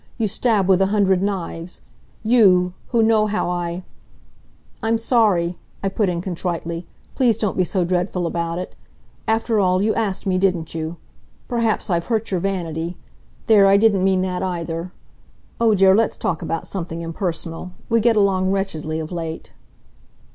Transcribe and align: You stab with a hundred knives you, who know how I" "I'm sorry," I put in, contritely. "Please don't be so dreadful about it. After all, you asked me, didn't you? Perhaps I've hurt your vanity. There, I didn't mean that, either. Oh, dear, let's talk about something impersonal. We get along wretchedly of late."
You 0.17 0.27
stab 0.27 0.67
with 0.67 0.81
a 0.81 0.87
hundred 0.87 1.21
knives 1.21 1.81
you, 2.23 2.73
who 2.87 3.03
know 3.03 3.27
how 3.27 3.51
I" 3.51 3.83
"I'm 4.81 4.97
sorry," 4.97 5.59
I 5.83 5.89
put 5.89 6.09
in, 6.09 6.21
contritely. 6.21 6.87
"Please 7.13 7.37
don't 7.37 7.55
be 7.55 7.63
so 7.63 7.85
dreadful 7.85 8.25
about 8.25 8.57
it. 8.57 8.73
After 9.27 9.59
all, 9.59 9.79
you 9.79 9.93
asked 9.93 10.25
me, 10.25 10.39
didn't 10.39 10.73
you? 10.73 10.97
Perhaps 11.47 11.91
I've 11.91 12.07
hurt 12.07 12.31
your 12.31 12.39
vanity. 12.39 12.97
There, 13.45 13.67
I 13.67 13.77
didn't 13.77 14.03
mean 14.03 14.21
that, 14.21 14.41
either. 14.41 14.91
Oh, 15.59 15.75
dear, 15.75 15.93
let's 15.95 16.17
talk 16.17 16.41
about 16.41 16.65
something 16.65 17.03
impersonal. 17.03 17.71
We 17.87 17.99
get 17.99 18.15
along 18.15 18.49
wretchedly 18.49 18.99
of 18.99 19.11
late." 19.11 19.51